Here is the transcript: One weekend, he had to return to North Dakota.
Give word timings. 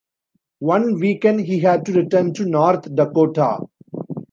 One 0.57 0.99
weekend, 0.99 1.41
he 1.41 1.59
had 1.59 1.85
to 1.85 1.93
return 1.93 2.33
to 2.33 2.45
North 2.45 2.91
Dakota. 2.95 3.59